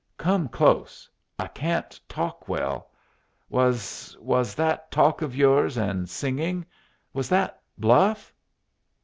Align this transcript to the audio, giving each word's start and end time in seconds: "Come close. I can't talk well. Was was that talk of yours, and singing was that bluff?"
"Come 0.17 0.47
close. 0.49 1.07
I 1.37 1.45
can't 1.47 1.99
talk 2.09 2.49
well. 2.49 2.89
Was 3.49 4.17
was 4.19 4.55
that 4.55 4.89
talk 4.89 5.21
of 5.21 5.35
yours, 5.35 5.77
and 5.77 6.09
singing 6.09 6.65
was 7.13 7.29
that 7.29 7.61
bluff?" 7.77 8.33